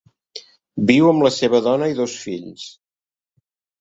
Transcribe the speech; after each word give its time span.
Viu 0.91 1.09
amb 1.11 1.27
la 1.27 1.31
seva 1.37 1.61
dona 1.67 1.91
i 1.93 1.95
dos 2.03 2.17
fills. 2.25 2.67